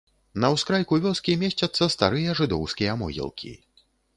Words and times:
На 0.43 0.47
ўскрайку 0.53 0.97
вёскі 1.03 1.35
месцяцца 1.43 1.91
старыя 1.97 2.35
жыдоўскія 2.43 2.99
могілкі. 3.03 3.57